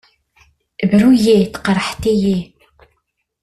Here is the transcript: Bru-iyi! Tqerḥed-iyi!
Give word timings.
Bru-iyi! 0.89 1.37
Tqerḥed-iyi! 1.53 2.39